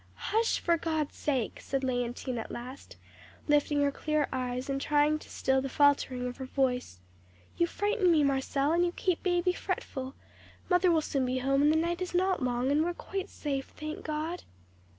"'Hush, 0.15 0.57
for 0.59 0.77
God's 0.79 1.15
sake!' 1.15 1.59
said 1.61 1.83
Léontine 1.83 2.39
at 2.39 2.49
last, 2.49 2.95
lifting 3.47 3.83
her 3.83 3.91
clear 3.91 4.27
eyes, 4.33 4.67
and 4.67 4.81
trying 4.81 5.19
to 5.19 5.29
still 5.29 5.61
the 5.61 5.69
faltering 5.69 6.25
of 6.27 6.37
her 6.37 6.47
voice. 6.47 6.99
'You 7.55 7.67
frighten 7.67 8.11
me, 8.11 8.23
Marcelle, 8.23 8.71
and 8.73 8.83
you 8.83 8.93
keep 8.93 9.21
baby 9.21 9.53
fretful. 9.53 10.15
Mother 10.69 10.89
will 10.91 11.01
soon 11.01 11.27
be 11.27 11.37
home, 11.37 11.61
and 11.61 11.71
the 11.71 11.75
night 11.77 12.01
is 12.01 12.15
not 12.15 12.41
long, 12.41 12.71
and 12.71 12.81
we 12.83 12.89
are 12.89 12.95
quite 12.95 13.29
safe, 13.29 13.67
thank 13.75 14.03
God.' 14.03 14.41